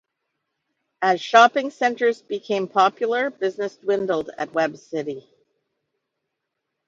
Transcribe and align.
As 1.03 1.21
shopping 1.21 1.69
centers 1.69 2.23
became 2.23 2.67
popular, 2.67 3.29
business 3.29 3.75
dwindled 3.77 4.31
at 4.35 4.51
Webb's 4.51 4.81
City. 4.81 5.29